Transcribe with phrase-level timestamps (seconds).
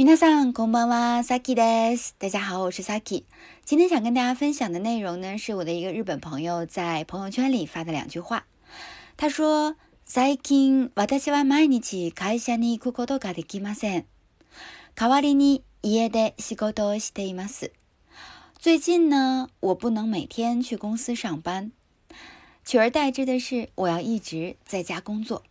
[0.00, 2.14] 皆さんこんばんは、Saki です。
[2.18, 3.24] 大家好，我是 Saki。
[3.64, 8.46] 今天想跟大家分享的内容呢，是我的一个日本朋友在朋友圈里发的两句话。
[9.16, 14.04] 他说：“最近私は毎日会社に行くことができません。
[14.94, 17.72] 代わりに家で仕事をしています。
[18.60, 21.70] 最近呢，我不能每天去公司上班，
[22.64, 25.42] 取而代之的是，我要一直在家工作。”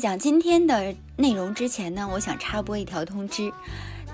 [0.00, 3.52] 讲今天的内容之前呢，我想插播一条通知：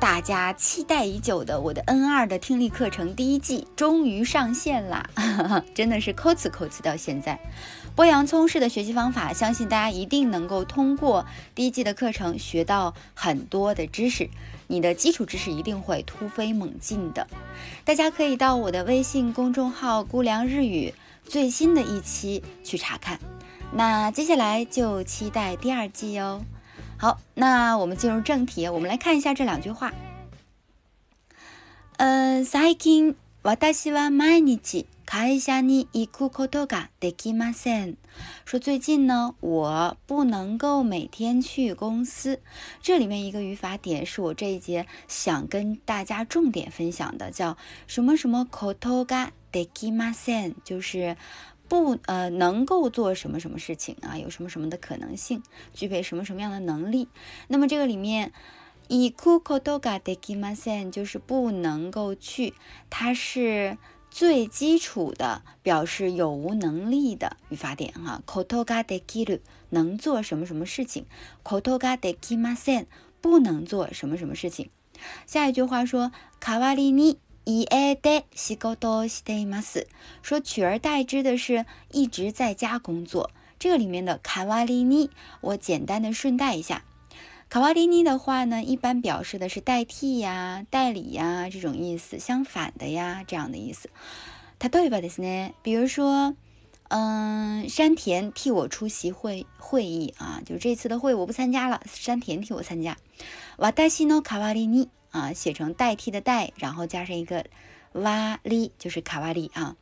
[0.01, 5.09] 大家期待已久的我的 N 二的听力课程第一季终于上线啦！
[5.75, 7.39] 真的是扣词扣词到现在，
[7.95, 14.29] 剥洋葱式的学习方法，相信大家一定能够通过第一季的课程学到很多的知识，
[14.67, 17.29] 你的基础知识一定会突飞猛进的。
[17.85, 20.93] 大家可以到我的微信公众号“估量日语”
[21.25, 23.21] 最新的一期去查看。
[23.76, 26.42] 那接下来就期待第二季哦。
[26.98, 29.92] 好，那我们进入正题，我们来看一下这两句话。
[31.98, 37.96] 呃，最近私は毎日会社に行くことができません。
[38.46, 42.40] 说最近呢，我不能够每天去公司。
[42.82, 47.58] 这里面一个语法点是我这一节想跟大家重点分享的，叫
[47.88, 51.16] 什么什么ことができません，就是。
[51.68, 54.18] 不呃，能够做什么什么事情啊？
[54.18, 55.42] 有什么什么的可能性？
[55.74, 57.08] 具备什么什么样的能力？
[57.48, 58.34] 那么这个里面，
[58.90, 62.54] イクコトガデキマセン就是不能够去，
[62.90, 63.78] 它是
[64.10, 68.22] 最基础的表示有无能力的语法点哈。
[68.26, 69.40] コトガデキル
[69.70, 71.06] 能做什么什么事情？
[71.42, 72.86] コトガデキマセン
[73.22, 74.68] 不能做什么什么事情？
[75.26, 76.92] 下一句话说，カワリ
[77.47, 77.57] ニ。
[77.57, 79.87] 以爱的西高多西德马斯
[80.21, 83.31] 说取而代之的是一直在家工作。
[83.59, 86.85] 这个里面的卡瓦利尼，我简单的顺带一下。
[87.49, 93.89] 卡瓦利尼的话呢，一般表示的是代替呀、代理呀这种意思，相反的呀这样的意思。
[94.59, 95.01] 他对吧？
[95.01, 96.35] 的是呢，比如说，
[96.89, 102.99] 嗯，山田替我出席会会议啊，就这次的会我不参加了，山田替我参加。
[103.59, 104.89] 瓦达西诺卡瓦利尼。
[105.16, 107.46] 啊，写成代替的代，然后加上一个
[107.94, 109.76] 瓦里，就是卡瓦里啊。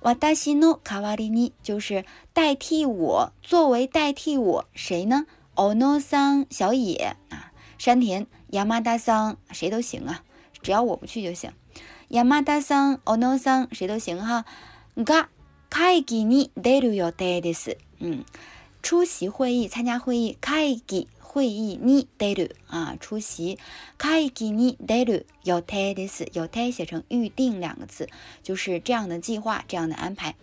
[0.00, 5.26] 瓦达西诺卡瓦里尼就是代替我，作为代替我谁呢？
[5.54, 10.22] 欧诺桑小野啊，山田亚麻达桑谁都行啊，
[10.62, 11.52] 只要我不去就行。
[12.08, 14.44] 亚麻达桑欧诺桑谁都行哈。
[14.96, 15.28] が
[15.68, 17.76] 会議に出る予定です。
[17.98, 18.24] 嗯，
[18.82, 20.38] 出席会议，参加会议。
[20.40, 21.06] 会議。
[21.30, 23.58] 会议に出る啊，出席。
[23.98, 26.26] 会議に出る予定です。
[26.32, 28.08] 予定写成预定两个字，
[28.42, 30.34] 就是这样的计划，这样的安排。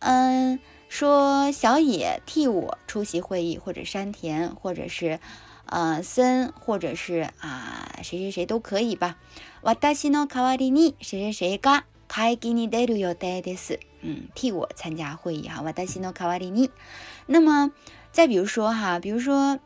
[0.00, 0.58] 嗯，
[0.90, 5.18] 说小野替我出席会议，或者山田，或者是
[5.64, 9.16] 呃森，或者是啊谁谁谁都可以吧。
[9.62, 13.80] 私の代わりに谁谁谁が会議に出る予定です。
[14.02, 15.62] 嗯，替我参加会议哈。
[15.62, 16.70] 私の代わりに。
[17.26, 17.72] 那么
[18.12, 19.58] 再比如说哈，比如说。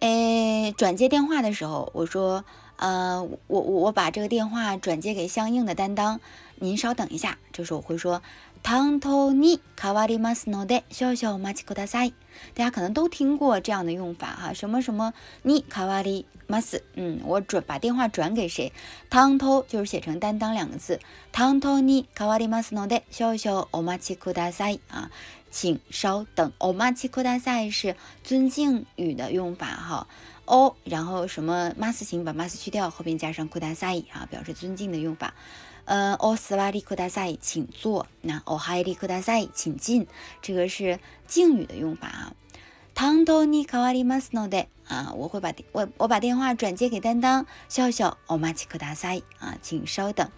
[0.00, 2.44] 诶，转接电话的时候，我说，
[2.76, 6.20] 呃，我我我把这个电话转接给相应的担当，
[6.56, 7.38] 您稍等一下。
[7.52, 8.20] 这时候我会说，
[8.62, 12.12] 担当に変わりますので、少々お待ちください。
[12.54, 15.14] 大家可能都听过这样的用法哈，什么什么
[15.44, 18.72] に変わります，嗯，我转把电话转给谁？
[19.08, 21.00] 担当就是写成担当两个字，
[21.32, 25.10] 担当に変わりますので、少々お待ちください啊。
[25.50, 26.52] 请稍等。
[26.58, 30.06] お待ちください是尊敬语的用法哈。
[30.46, 35.32] 哦，然后什么 mas 型把 mas 去掉，后边加上ください啊，表示尊敬的用法。
[35.86, 38.06] 呃，お座りください，请坐。
[38.22, 40.06] 那お入りください，请进。
[40.42, 42.32] 这个是敬语的用法啊。
[42.94, 47.46] 担当に変わりますので啊，我会把我我把电话转接给担当。
[47.68, 50.28] 笑笑お待ちください啊，请稍等。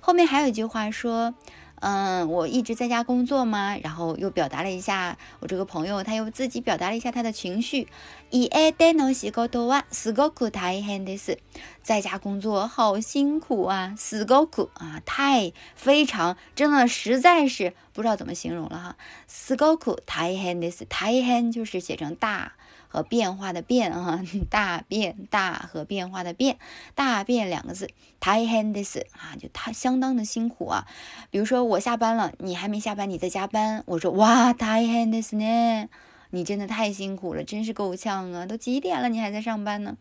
[0.00, 1.34] 后面还有一句话说。
[1.81, 7.87] 嗯，我一直在家工作嘛，然后又表达了一下我这个朋友，他又自己表达了一下他的情绪。
[8.30, 11.38] 伊爱电脑西高多哇，死高苦太很的是，
[11.82, 18.96] 在家工作好辛苦啊，死高苦啊，太非常真的实在是不知道怎么形容了哈。
[19.28, 22.54] 死高苦太很的是太很就是写成大
[22.88, 24.20] 和变化的变啊，
[24.50, 26.58] 大变大和变化的变，
[26.94, 30.86] 大变两个字，大変です啊，就他相当的辛苦啊。
[31.30, 35.88] 比如说我下班了，你还没下班，你在加班，我说哇，大変ですね，
[36.30, 39.96] 你真的太辛苦了，真是够呛啊，都几点了，你还在上班呢，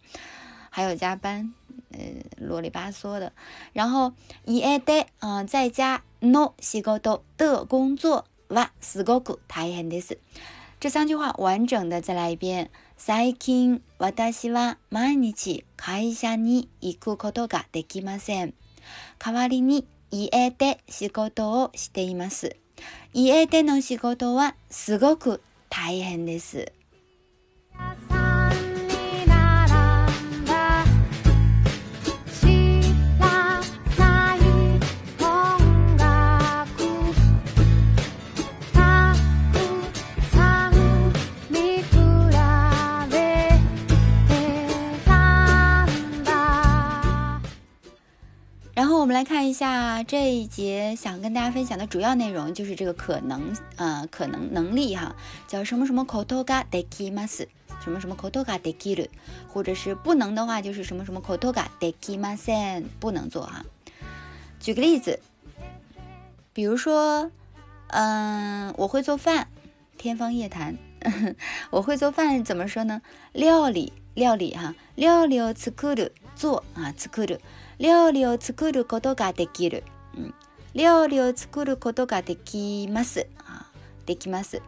[0.69, 1.53] 还有加班，
[1.91, 1.99] 呃，
[2.37, 3.31] 啰里吧嗦的。
[3.73, 4.13] 然后
[4.45, 10.17] 家で啊，在家の仕事的工作はすごく大変です。
[10.79, 12.69] 这三句话完整的再来一遍。
[12.97, 18.53] 最近私は毎日会社に行くことができません。
[19.19, 22.55] 代わりに家で仕事をしています。
[23.13, 26.70] 家での仕事はすごく 大変です。
[49.09, 55.15] 们来看一下这一节想跟大家分享的主要内容，就是这个可能，呃，可能能力哈，
[55.47, 57.47] 叫什么什么 koto ga dekimasu，
[57.83, 59.07] 什么什么 koto ga dekiru，
[59.47, 63.65] 或者是不能的话就是什么什么 koto ga dekimasen，不能做哈。
[64.59, 65.19] 举个例子，
[66.53, 67.31] 比如说，
[67.87, 69.47] 嗯，我会做饭，
[69.97, 70.77] 天方夜谭。
[71.69, 73.01] 我会做饭怎么说呢？
[73.31, 77.39] 料理，料理哈，料理を作る，做啊，作る。
[77.79, 79.83] 料理を作ることができる。
[80.15, 80.33] 嗯，
[80.73, 83.65] 料理を作ることができます啊，
[84.05, 84.61] できます，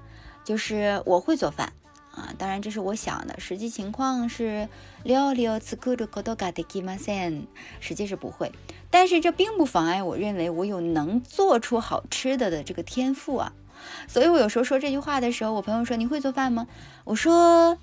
[0.45, 1.74] 就是我会做饭
[2.12, 2.33] 啊。
[2.38, 4.68] 当然这是我想的，实际情况是
[5.03, 7.47] 料理を作ることができません，
[7.79, 8.51] 实际是不会。
[8.89, 13.53] 但是这并不妨碍我认为我有能做出好吃的的这个天赋啊。
[14.07, 16.68] 所以我有时候说这句话的时候，我朋友说你会做饭吗？
[17.03, 17.77] 我说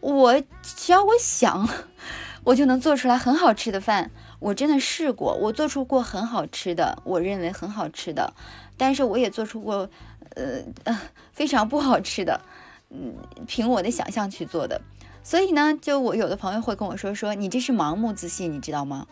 [0.00, 1.68] 我只要我想，
[2.44, 4.10] 我就能做出来很好吃的饭。
[4.42, 8.32] 我真的试过，我做出过很好吃的，我认为很好吃的，
[8.76, 9.88] 但是我也做出过，
[10.34, 11.00] 呃呃
[11.32, 12.40] 非常不好吃的，
[12.90, 13.14] 嗯，
[13.46, 14.80] 凭我的想象去做的。
[15.22, 19.06] 所以呢，就我有的朋友会跟我说说你这是盲目自信，你知道吗？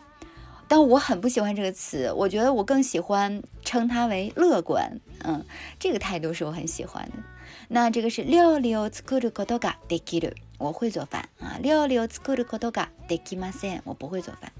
[0.69, 5.45] 但我很不喜欢这个词，我觉得我更喜欢称它为乐观，嗯，
[5.79, 7.23] 这个态度是我很喜欢的。
[7.69, 10.35] 那这个是料理を作ることができる。
[10.57, 13.81] 我会做饭啊，料理を作ることができません。
[13.85, 14.51] 我不会做饭。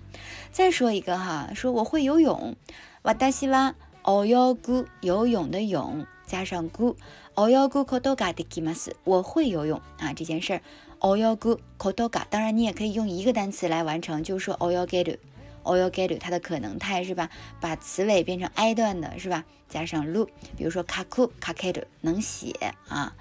[0.51, 2.55] 再说一个哈，说我会游泳。
[3.03, 6.95] 私は泳ぐ游泳的泳加上ぐ
[7.35, 8.95] 泳ぐことができます。
[9.03, 10.61] 我会游泳啊，这件事儿
[11.01, 12.25] 泳ぐことが。
[12.29, 15.19] 当然你也可以用一个单词来完成，就是说泳げる
[15.63, 17.29] 泳げる它的可能态是吧？
[17.61, 19.43] 把词尾变成 i 段的是吧？
[19.69, 20.27] 加上る，
[20.57, 22.53] 比如说書く書ける能写
[22.87, 23.13] 啊。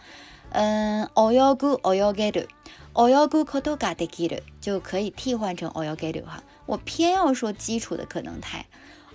[0.53, 2.49] 嗯，泳ぐ泳げる。
[2.99, 6.43] 泳ぐことができる就可以替换成泳げる哈。
[6.67, 8.67] 我偏要说基础的可能态。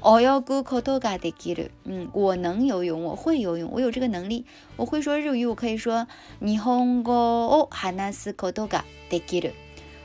[0.04, 1.72] 泳ぐことができる。
[1.86, 4.46] 嗯，我能游泳，我会游泳，我有这个能力。
[4.76, 6.08] 我会说日语，我可以说
[6.40, 9.54] 日本語を話すことができる。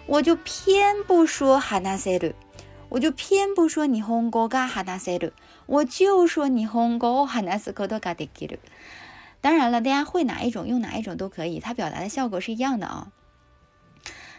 [0.06, 2.35] 我就偏不说話せる，
[2.88, 5.33] 我就偏不说日本語が話せる，
[5.67, 8.61] 我就说日本語を話すことができる。
[9.42, 13.12] 当然了，大家会哪一种用哪一种都可以，它表达的效果是一样的啊。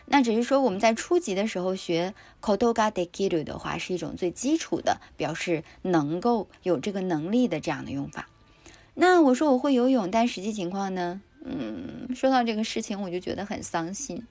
[0.06, 8.28] 那只是说我们在初级的时候学 kotoga dekiru 的话，是一种最基础的表示能够有这个能力的这样的用法。
[8.94, 11.22] 那我说我会游泳，但实际情况呢？
[11.44, 14.26] 嗯，说到这个事情，我就觉得很伤心。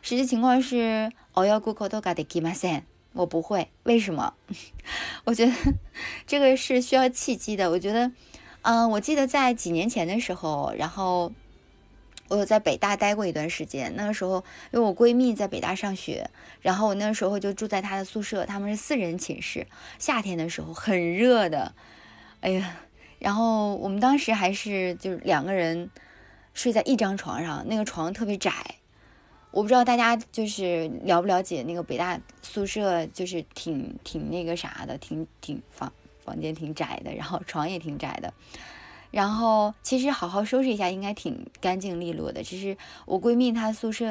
[0.00, 2.82] 实际情况是 oyogu kotoga dekimasen，
[3.12, 3.68] 我不会。
[3.82, 4.34] 为什么？
[5.24, 5.52] 我觉得
[6.26, 7.70] 这个是需要契机的。
[7.70, 8.10] 我觉得，
[8.62, 11.32] 嗯，我记得在几年前的时候，然后。
[12.28, 19.66] 我有在北大待过一段时间，那个时候因为我闺蜜在北大上学，然后我那时候就住在她的宿舍，他们是四人寝室，
[19.98, 21.74] 夏天的时候很热的，
[22.40, 22.76] 哎呀，
[23.18, 25.90] 然后我们当时还是就是两个人
[26.54, 28.76] 睡在一张床上，那个床特别窄，
[29.50, 35.92] 我不知道大家就是了不了解那个北大宿舍，就是挺挺那个啥的，挺挺房
[36.30, 38.32] 房间挺窄的，然后床也挺窄的。
[39.10, 44.06] 然后其实好好收拾一下应该挺干净利落的，只是我闺蜜她宿舍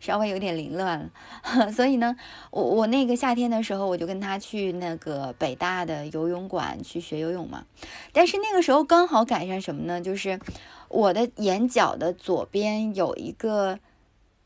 [0.00, 2.16] 稍微有点凌乱了， 所以呢，
[2.50, 7.64] 我我那个夏天的时候我就跟她去那个北大的游泳馆去学游泳嘛，
[8.12, 10.00] 但是那个时候刚好赶上什么呢？
[10.00, 10.40] 就是
[10.88, 13.78] 我的眼角的左边有一个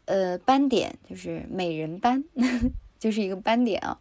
[0.05, 2.25] 呃斑点，就是美人斑，
[3.01, 3.99] 就是一个斑点啊，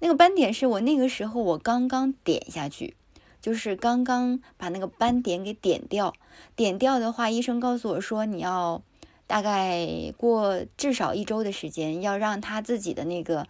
[0.00, 2.96] 那个斑点是我那个时候我刚刚点下去。
[3.40, 6.12] 就是刚刚把那个斑点给点掉，
[6.54, 8.82] 点掉的话，医生告诉我说你要
[9.26, 13.46] 大概过至少一周的时间，要让他自己的那个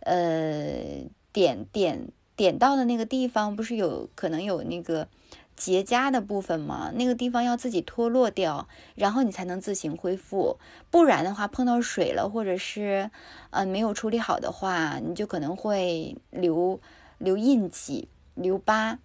[0.00, 5.08] 呃点点点到的那个地方，不是有可能有那个。
[5.56, 10.58] 结痂的部分嘛，那个地方要自己脱落掉，然后你才能自行恢复。
[10.90, 13.10] 不然的话，碰到水了，或者是
[13.50, 16.80] 呃没有处理好的话，你就可能会留
[17.18, 18.98] 留印记、留疤。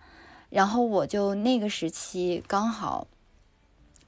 [0.49, 3.07] 然后我就那个时期刚好，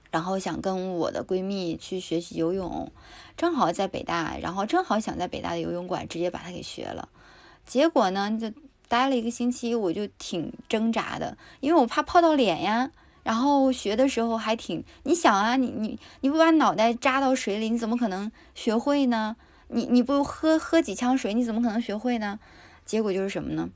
[0.09, 2.91] 然后想跟我的闺蜜去学习游泳，
[3.37, 7.09] 正好在北大，然后正好想在北大的游泳馆直接把它给学了。
[7.65, 8.51] 结果呢，就。
[8.91, 12.91] 待了一个星期，我就挺挣扎的，因为我怕泡到脸呀。
[13.23, 19.37] 然后学的时候还挺，你想啊，你你你不把脑袋扎到水里，你怎么可能学会呢？
[19.69, 22.37] 你你不喝喝几枪水，你怎么可能学会呢？
[22.83, 23.69] 结果就是什么呢？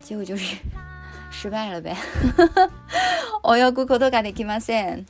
[0.00, 0.56] 结果就是
[1.30, 1.94] 失败了呗。
[3.44, 5.04] 我要 Google 都 get it m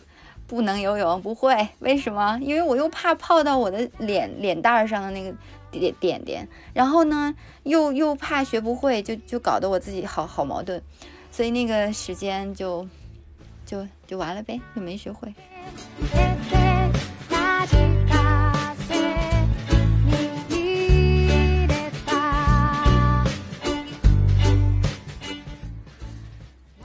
[0.49, 2.37] 不能游泳，不会，为什么？
[2.42, 5.32] 因为我又怕泡到我的脸脸蛋儿上的那个。
[5.78, 10.81] 点点点，然后呢，又又怕学不会，就就搞得我自己好好矛盾，
[11.31, 12.87] 所以那个时间就
[13.66, 15.35] 就就完了呗，就没学会。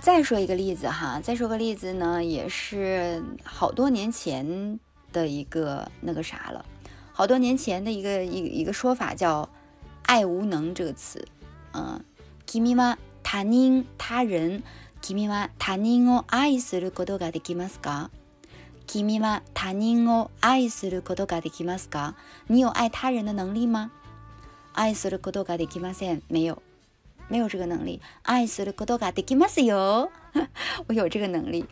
[0.02, 4.80] 再说一个例子哈，再说个例子呢，也是好多年前
[5.14, 6.66] 的一个那个啥了。
[7.19, 9.49] 好多年前的一个一一个说法叫“
[10.07, 11.27] 爱无能”这个词，
[11.73, 12.01] 嗯，
[12.47, 14.63] 君は他人他人，
[15.01, 18.11] 君は他人を愛することができますか？
[18.87, 22.15] 君は他人を愛することができますか？
[22.49, 23.91] 你有爱他人的能力吗？
[24.75, 26.61] 愛することができません，没有，
[27.29, 28.01] 没有这个能力。
[28.25, 30.11] 愛することができますよ，
[30.89, 31.65] 我有这个能力，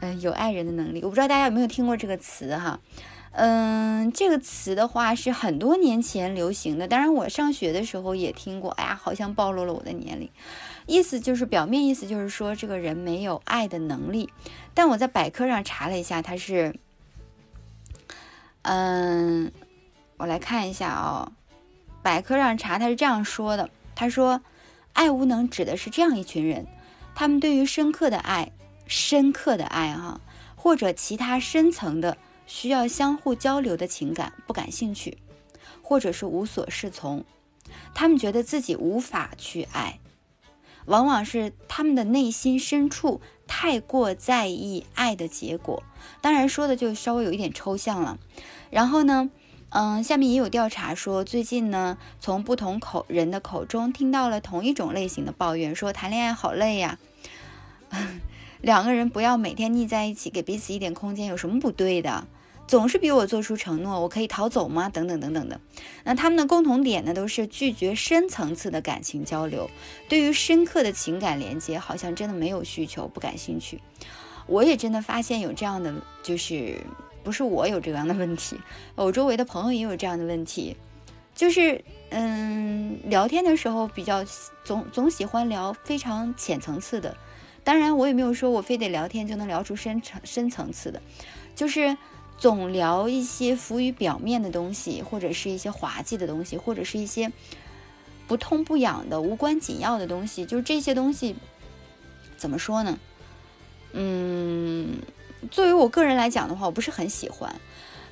[0.00, 1.02] 嗯，有爱人的能力。
[1.04, 2.80] 我不知道大家有没有听过这个词哈。
[3.35, 8.69] 嗯，这个词的话是很多年前流行的，当然我上学的时候也听过。
[8.73, 10.29] 哎呀，好像暴露了我的年龄。
[10.85, 14.29] 意思就是表面意思就是说这个人没有爱的能力，
[14.75, 16.75] 但我在百科上查了一下，他是，
[18.61, 19.51] 嗯，
[20.17, 21.31] 我来看一下啊，
[22.03, 24.41] 百科上查他是这样说的：他说，
[24.93, 26.67] 爱无能指的是这样一群人，
[27.15, 28.51] 他们对于深刻的爱、
[28.85, 30.21] 深刻的爱哈，
[30.55, 32.15] 或者其他深层的。
[32.45, 35.17] 需要相互交流的情感不感兴趣，
[35.81, 37.23] 或者是无所适从，
[37.93, 39.99] 他们觉得自己无法去爱，
[40.85, 45.83] 往往是他们的内心深处太过在意爱的结果。
[46.21, 48.19] 当然说的就稍微有一点抽象了。
[48.69, 49.29] 然后呢，
[49.69, 56.99] 嗯，下面也有调查说，最近呢，从不同口人的口中听到了同一种类型的抱怨，说谈恋爱好累呀，
[58.63, 62.25] 两个人不要每天腻在一起，给彼此一点空间，有什么不对的？
[62.65, 64.87] 总是逼我做出承诺，我可以逃走吗？
[64.87, 65.59] 等等等等的。
[66.05, 69.69] 那他们的共同点呢，都是拒绝深层次的感情交流，
[70.07, 73.81] 对于深刻的情感连接，好像真的没有需求，不感兴趣。
[74.47, 75.93] 我也真的发现有这样的，
[76.23, 76.79] 就是
[77.21, 78.57] 不是我有这样的问题，
[78.95, 80.77] 我周围的朋友也有这样的问题，
[81.35, 84.23] 就是嗯，聊天的时候比较
[84.63, 87.13] 总总喜欢聊非常浅层次的。
[87.63, 91.01] 当然，我也没有说我非得聊天就能聊出深层深层次的，
[91.55, 91.97] 就是。
[92.35, 97.31] 总聊一些浮于表面的东西，或者是一些滑稽的东西，或者是一些
[98.27, 100.43] 不痛不痒的、无关紧要的东西。
[100.43, 101.35] 就是这些东西，
[102.35, 102.99] 怎么说呢？
[103.93, 104.97] 嗯，
[105.51, 107.55] 作为我个人来讲的话，我不是很喜欢，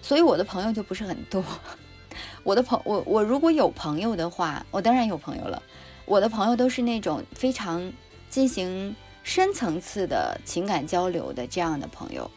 [0.01, 1.43] 所以我的朋友就不是很多。
[2.43, 5.61] 我的朋我我如果有朋友的话，我当然有朋友了。
[6.05, 7.91] 我的朋友都是那种非常
[8.29, 12.29] 进行深层次的情感交流的这样的朋友。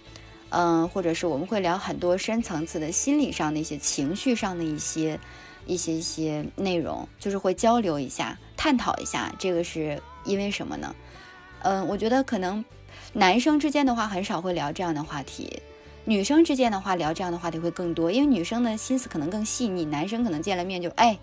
[0.51, 5.19] 嗯，或者是我们会聊很多深层次的心理上的一些情绪上的一些
[5.67, 9.35] 一些一些内容，就是会交流一下，探讨一下。
[9.37, 10.95] 这个是因为什么呢？
[11.63, 12.65] 嗯，我觉得可能
[13.13, 15.61] 男生之间的话很少会聊这样的话题，
[16.05, 21.19] 女生之间的话聊这样的话题会更多，因为女生的心思可能更细腻，男生可能见了面就哎，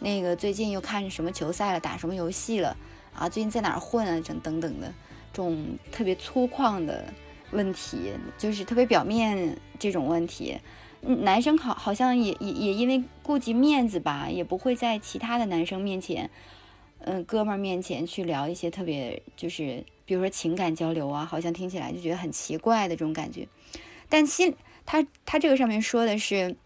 [0.00, 2.76] 那个最近又看什么球赛了，打什么游戏了
[3.14, 3.28] 啊？
[3.28, 4.20] 最近在哪儿混啊？
[4.26, 4.92] 等等等的
[5.32, 7.04] 这种特别粗犷的。
[7.50, 10.58] 问题就是特别表面这种问题，
[11.02, 16.28] 男生好好像也也也因为顾及面子吧，也不会在其他的男生面前，
[16.98, 23.46] 嗯，哥们儿面前去聊一些特别就是比如说情感交流啊，好像听起来就觉得很奇怪的这种感觉。
[24.08, 24.52] 但心
[24.84, 26.56] 他他这个上面说的是。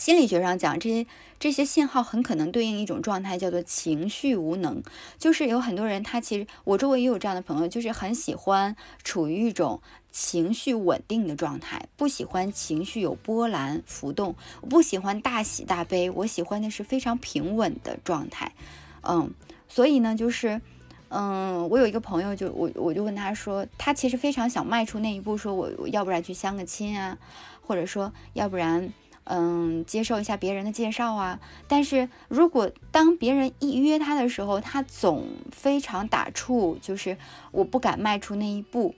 [0.00, 1.06] 心理学上讲，这些
[1.38, 4.82] 这些信号很可能对应一种状态，叫做情绪无能。
[5.18, 14.36] 就是有很多人，他其实我周围也有这样的朋友，就是很喜欢处于一种情绪稳定的状态，不喜欢情绪有波澜浮动，
[14.70, 18.54] 不喜欢大喜大悲，我喜欢的是非常平稳的状态。
[19.02, 19.34] 嗯，
[19.68, 20.62] 所以呢，就是，
[21.10, 27.18] 嗯，我有一个朋友，就我我就问他说，他其实非常想迈出那一步，说我我要不然去相个亲啊，
[27.60, 28.90] 或者说要不然。
[29.32, 31.38] 嗯，接受一下别人的介绍啊。
[31.68, 37.16] 但是如果当别人一约他的时候，他总非常打怵，就是
[37.52, 38.96] 我不敢迈出那一步，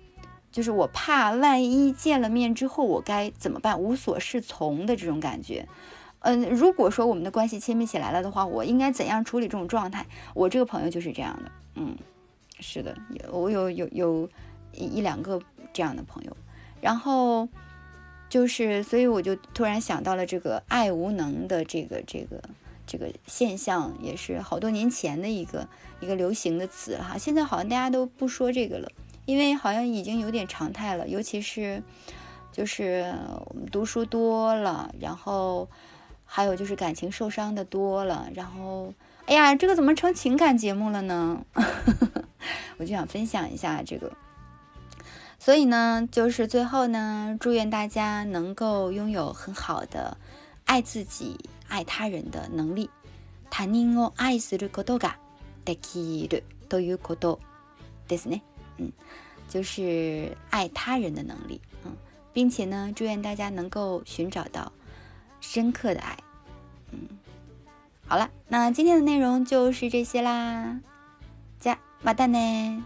[0.51, 5.69] 就是我怕万一见了面之后我该怎么办，无所适从的这种感觉。
[6.21, 10.07] 嗯，如果说我们的关系亲密起来了的话，我应该怎样处理这种状态？
[10.33, 11.53] 我这个朋友就是这样的。
[11.75, 11.95] 嗯，
[12.59, 12.97] 是的，
[13.31, 14.27] 我有有有
[14.73, 15.39] 一两个
[15.75, 16.35] 这样的朋友，
[16.81, 17.47] 然后。
[18.33, 22.43] 就是，所以我就突然想到了这个“爱无能”的这个这个
[22.87, 25.69] 这个现象，也是好多年前的一个
[26.01, 27.19] 一个流行的词哈。
[27.19, 28.91] 现在好像大家都不说这个了，
[29.27, 31.07] 因为好像已经有点常态了。
[31.07, 31.83] 尤其是
[32.51, 33.15] 就是
[33.51, 35.69] 我们读书多了，然后
[36.25, 38.95] 还有就是感情受伤的多了，然后
[39.27, 41.45] 哎呀，这个怎么成情感节目了呢？
[42.81, 44.11] 我就想分享一下这个。
[45.42, 50.18] 所以呢，就是最后呢，祝愿大家能够拥有很好的
[50.66, 52.90] 爱自己、爱他人的能力。
[53.50, 55.16] 他人を愛することが
[55.64, 57.40] できるということ
[58.08, 58.42] ですね。
[58.78, 58.92] 嗯，
[59.48, 61.62] 就是爱他人的能力。
[61.86, 61.94] 嗯，
[62.34, 64.72] 并且呢，祝愿大家能够寻找到
[65.40, 66.18] 深刻的爱。
[66.92, 67.08] 嗯，
[68.08, 70.82] 好了，那今天的内容就是这些啦。
[71.62, 72.84] じゃ、またね。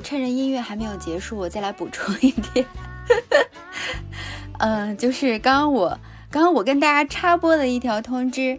[0.00, 2.66] 趁着音乐还没有结束，我再来补充一点。
[4.58, 5.98] 嗯，就是刚刚我
[6.30, 8.58] 刚刚我跟大家插播的一条通知，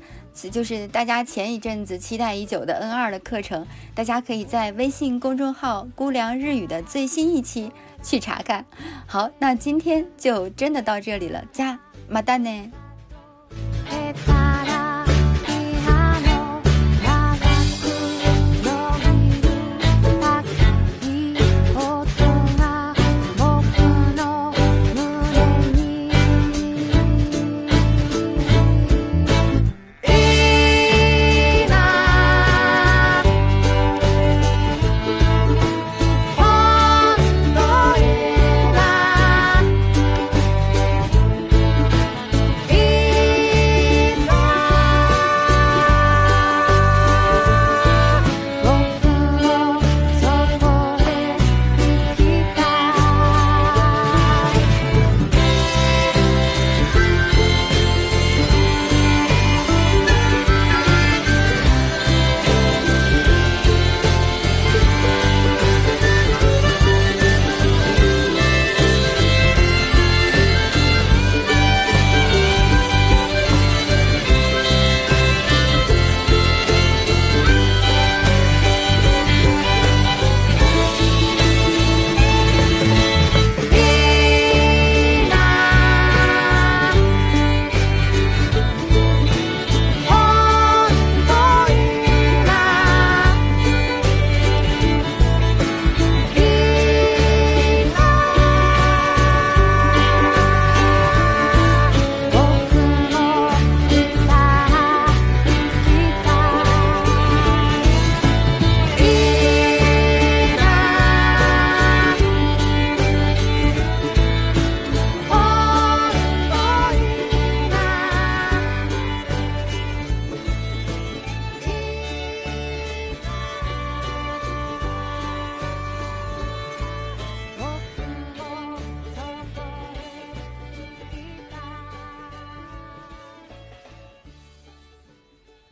[0.52, 7.72] 就是大家前一阵子期待已久的 N 二的课程，大家可以在微信公众号“姑凉日语”的最新一期
[8.04, 8.66] 去查看。
[9.08, 12.72] 好，那今天就真的到这里了，加马达呢。